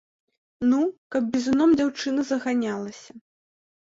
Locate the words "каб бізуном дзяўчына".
1.15-2.21